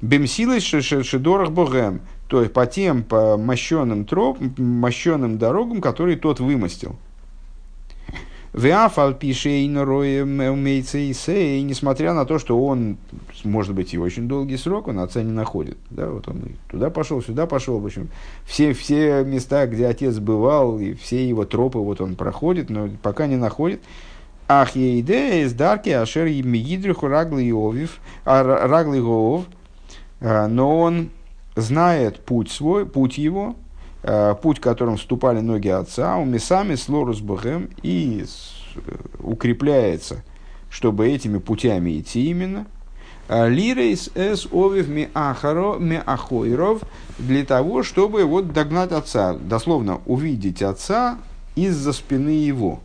[0.00, 6.96] Бемсилой Шедорах Богем, то есть по тем по мощенным троп, мощенным дорогам, которые тот вымостил.
[8.56, 12.96] Веафал пишейн умейца и несмотря на то, что он,
[13.44, 15.76] может быть, и очень долгий срок, он отца не находит.
[15.90, 18.08] Да, вот он туда пошел, сюда пошел, в общем,
[18.46, 23.26] все, все места, где отец бывал, и все его тропы вот он проходит, но пока
[23.26, 23.82] не находит.
[24.48, 29.44] Ах, ейде из дарки ашер мигидриху рагли овив, а рагли гов,
[30.20, 31.10] а, но он
[31.56, 33.56] знает путь свой, путь его,
[34.02, 38.24] а, путь, которым вступали ноги отца, умесами с лорус богем и
[39.18, 40.22] укрепляется,
[40.70, 42.66] чтобы этими путями идти именно.
[43.28, 46.82] А, Лирейс эс овив ми ахойров
[47.18, 51.18] для того, чтобы вот догнать отца, дословно увидеть отца
[51.56, 52.80] из-за спины его.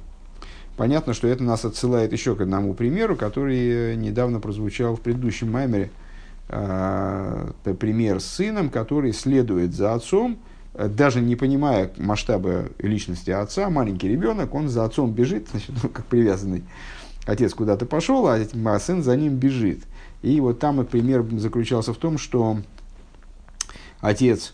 [0.78, 5.91] Понятно, что это нас отсылает еще к одному примеру, который недавно прозвучал в предыдущем маймере.
[6.53, 10.37] А, пример с сыном, который следует за отцом,
[10.73, 16.05] даже не понимая масштаба личности отца, маленький ребенок, он за отцом бежит, значит, ну, как
[16.05, 16.63] привязанный.
[17.25, 19.83] Отец куда-то пошел, а, а сын за ним бежит.
[20.21, 22.57] И вот там и пример заключался в том, что
[24.01, 24.53] отец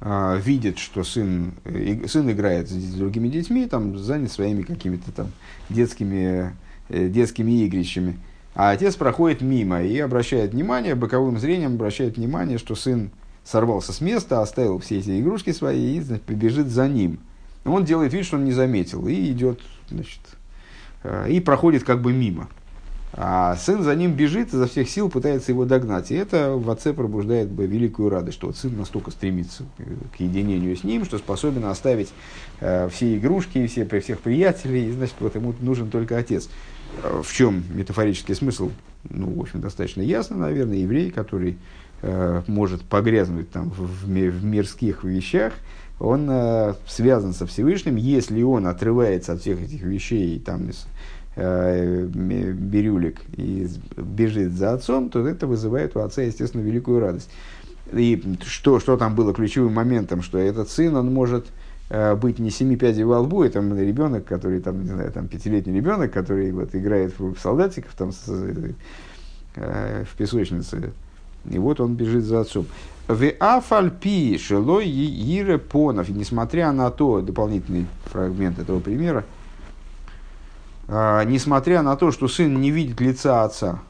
[0.00, 5.28] э, видит, что сын, э, сын играет с другими детьми, там занят своими какими-то там
[5.70, 6.54] детскими,
[6.90, 8.18] э, детскими игрищами.
[8.58, 13.12] А отец проходит мимо и обращает внимание, боковым зрением обращает внимание, что сын
[13.44, 17.20] сорвался с места, оставил все эти игрушки свои и значит, побежит за ним.
[17.64, 20.18] Он делает вид, что он не заметил, и идет, значит,
[21.04, 22.48] э, и проходит как бы мимо.
[23.12, 26.10] А сын за ним бежит, изо всех сил пытается его догнать.
[26.10, 29.66] И это в отце пробуждает бы великую радость, что вот сын настолько стремится
[30.16, 32.12] к единению с ним, что способен оставить
[32.58, 36.48] э, все игрушки, все, всех приятелей, и, значит, вот ему нужен только отец.
[37.02, 38.70] Э, в чем метафорический смысл?
[39.08, 40.78] Ну, в общем, достаточно ясно, наверное.
[40.78, 41.58] Еврей, который
[42.02, 45.54] э, может погрязнуть там, в, в, мирских вещах,
[46.00, 47.96] он э, связан со Всевышним.
[47.96, 50.86] Если он отрывается от всех этих вещей, там, из,
[51.36, 57.30] э, бирюлик и бежит за отцом, то это вызывает у отца, естественно, великую радость.
[57.92, 61.46] И что, что там было ключевым моментом, что этот сын, он может
[61.90, 66.12] быть не семи пядей во лбу, это ребенок, который, там, не знаю, там, пятилетний ребенок,
[66.12, 68.24] который вот, играет в солдатиков там, с,
[69.56, 70.92] э, в песочнице,
[71.50, 72.66] и вот он бежит за отцом.
[73.06, 76.08] В афальпи шелой ире понов.
[76.10, 79.24] И несмотря на то, дополнительный фрагмент этого примера,
[80.88, 83.80] а, несмотря на то, что сын не видит лица отца,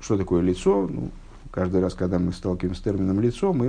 [0.00, 1.10] что такое лицо, ну,
[1.52, 3.66] каждый раз, когда мы сталкиваемся с термином лицо, мы,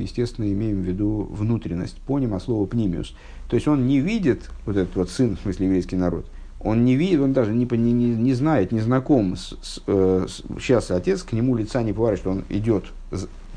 [0.00, 3.14] естественно, имеем в виду внутренность, поним от слова пнимиус.
[3.48, 6.26] То есть он не видит, вот этот вот сын, в смысле еврейский народ,
[6.58, 10.42] он не видит, он даже не, не, не знает, не знаком с, с, э, с,
[10.58, 12.86] сейчас отец к нему лица не поворачивает, он идет,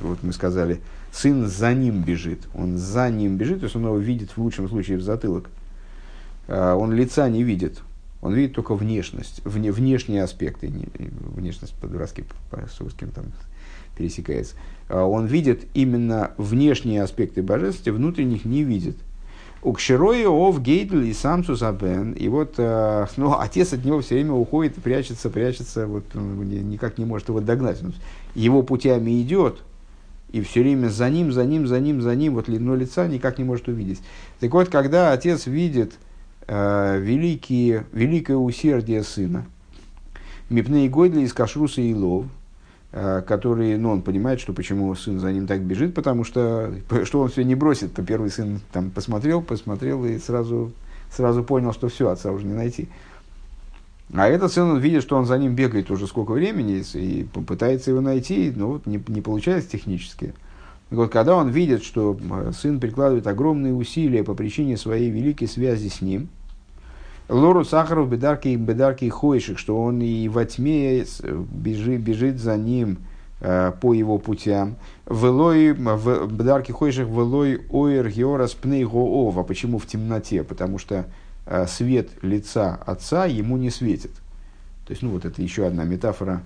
[0.02, 3.98] вот мы сказали, сын за ним бежит, он за ним бежит, то есть он его
[3.98, 5.50] видит в лучшем случае в затылок.
[6.48, 7.80] Э, он лица не видит,
[8.22, 13.28] он видит только внешность, вне, внешние аспекты, не, внешность по-дурацки по, с русским там
[14.00, 14.56] пересекается.
[14.88, 18.98] Э, он видит именно внешние аспекты божественности, внутренних не видит.
[19.62, 22.14] У Кширои ов гейдл и самцу забен.
[22.14, 26.98] И вот э, ну, отец от него все время уходит прячется, прячется, вот он никак
[26.98, 27.82] не может его догнать.
[28.36, 29.62] Его путями идет,
[30.32, 33.38] и все время за ним, за ним, за ним, за ним, вот но лица никак
[33.38, 34.00] не может увидеть.
[34.40, 35.94] Так вот, когда отец видит
[36.48, 39.46] э, великие, великое усердие сына,
[40.50, 42.26] Мипней Гойдли из Кашруса и Лов,
[42.92, 46.74] Э, который, ну, он понимает, что почему сын за ним так бежит, потому что,
[47.04, 50.72] что он все не бросит, то первый сын там посмотрел, посмотрел и сразу,
[51.12, 52.90] сразу понял, что все, отца уже не найти.
[54.12, 57.92] А этот сын, он видит, что он за ним бегает уже сколько времени и пытается
[57.92, 60.34] его найти, но вот не, не получается технически.
[60.90, 65.48] И вот когда он видит, что э, сын прикладывает огромные усилия по причине своей великой
[65.48, 66.30] связи с ним–
[67.30, 71.06] Лору Сахаров бедарки и бедарки хойших, что он и во тьме
[71.52, 72.98] бежит, бежит за ним
[73.40, 74.78] э, по его путям.
[75.08, 80.44] Велой, в бедарки хойших велой оир георас пней А почему в темноте?
[80.44, 81.06] Потому что
[81.46, 84.12] э, свет лица отца ему не светит.
[84.88, 86.42] То есть, ну вот это еще одна метафора,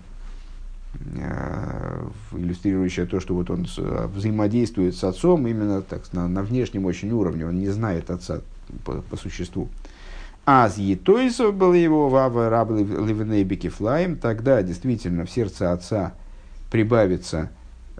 [1.15, 3.67] э, иллюстрирующая то, что вот он
[4.13, 7.47] взаимодействует с отцом именно так, на, на внешнем очень уровне.
[7.47, 8.41] Он не знает отца
[8.83, 9.69] по, по существу.
[10.45, 16.15] Аз етойсов был его вава раб ливнейбики флаем, тогда действительно в сердце отца
[16.69, 17.49] прибавится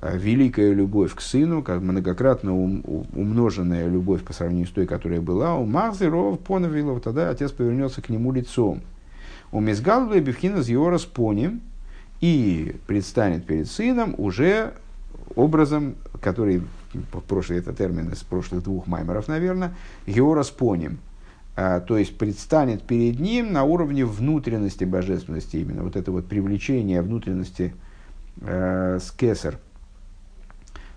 [0.02, 5.56] э, великая любовь к сыну, как многократно умноженная любовь по сравнению с той, которая была,
[5.56, 8.82] у Махзеров поновилов, тогда отец повернется к нему лицом.
[9.54, 11.62] У Мизгалвы Бевхина с его поним
[12.20, 14.74] и предстанет перед сыном уже
[15.38, 16.62] образом, который,
[17.30, 19.74] прошлый это термин из прошлых двух маймеров, наверное,
[20.06, 21.13] Георас поним– а,
[21.56, 27.76] то есть предстанет перед ним на уровне внутренности божественности, именно вот это вот привлечение внутренности
[28.42, 29.60] э, с кесар.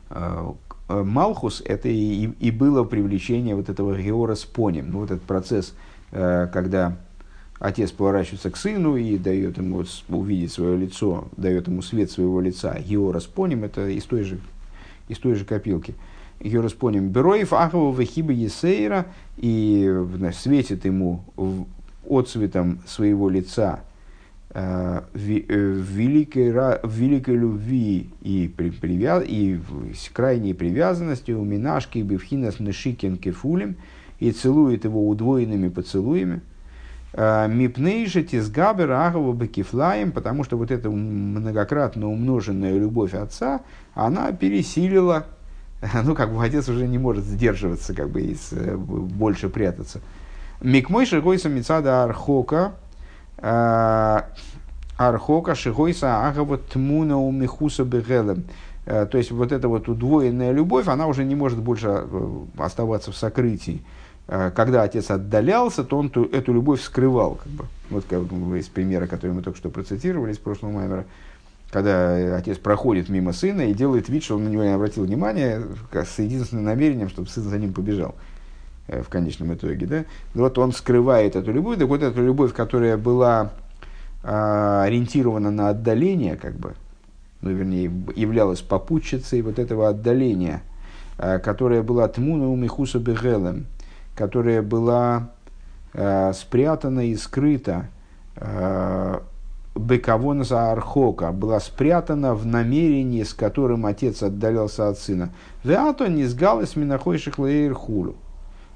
[0.09, 0.53] Э,
[0.89, 5.75] Малхус это и, и было привлечение вот этого геора с поним, ну, вот этот процесс,
[6.13, 6.97] э, когда
[7.59, 12.79] отец поворачивается к сыну и дает ему увидеть свое лицо, дает ему свет своего лица.
[12.79, 14.39] Геора с поним это из той же,
[15.09, 15.95] из той же копилки.
[16.41, 19.07] Э, Гераспоним Бероев Ахову Вахиба Есейра
[19.37, 21.25] и значит, светит ему
[22.09, 23.81] отцветом своего лица
[24.51, 26.51] э, в великой,
[26.85, 29.61] великой любви и, привяз, и
[30.13, 33.77] крайней привязанностью у Минашки Бевхинас Нешикен Кефулем
[34.19, 36.43] и целует его удвоенными поцелуями.
[37.13, 43.63] Э, Мипнейша Тизгабер Агова Бекифлаем, потому что вот эта многократно умноженная любовь отца,
[43.95, 45.27] она пересилила
[46.05, 50.01] ну, как бы отец уже не может сдерживаться, как бы, и э, больше прятаться.
[50.61, 52.73] Микмой шигойса мецада архока,
[53.39, 54.21] э,
[54.97, 58.45] архока шигойса агава тмуна у михуса бегелем.
[58.87, 62.05] Э, то есть, вот эта вот удвоенная любовь, она уже не может больше
[62.57, 63.83] оставаться в сокрытии.
[64.27, 67.37] Когда отец отдалялся, то он ту, эту любовь скрывал.
[67.37, 67.65] Как бы.
[67.91, 71.05] Вот как, из примера, который мы только что процитировали из прошлого маймера
[71.71, 75.63] когда отец проходит мимо сына и делает вид, что он на него не обратил внимания,
[75.93, 78.15] с единственным намерением, чтобы сын за ним побежал
[78.87, 79.87] э, в конечном итоге.
[79.87, 80.05] Да?
[80.35, 83.53] Вот он скрывает эту любовь, так вот эту любовь, которая была
[84.29, 86.75] а, ориентирована на отдаление, как бы,
[87.43, 90.63] ну, вернее, являлась попутчицей вот этого отдаления,
[91.17, 93.67] а, которая была тмуна у Михуса Бегелем,
[94.17, 95.31] которая была
[95.95, 97.89] а, спрятана и скрыта
[99.79, 105.31] Бекавон за Архока была спрятана в намерении, с которым отец отдалялся от сына.
[105.65, 108.17] Веато не сгалась минахойших хулу.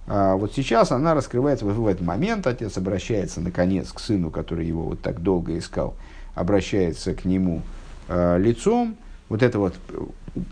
[0.06, 4.82] А вот сейчас она раскрывается в этот момент, отец обращается наконец к сыну, который его
[4.82, 5.94] вот так долго искал,
[6.34, 7.62] обращается к нему
[8.08, 8.96] э, лицом.
[9.28, 9.74] Вот эта вот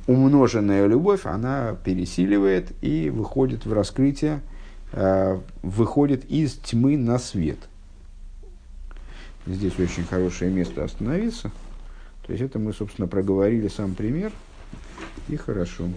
[0.06, 4.40] умноженная любовь, она пересиливает и выходит в раскрытие,
[4.92, 7.58] э, выходит из тьмы на свет–
[9.48, 11.50] Здесь очень хорошее место остановиться.
[12.26, 14.30] То есть это мы, собственно, проговорили сам пример.
[15.28, 15.88] И хорошо.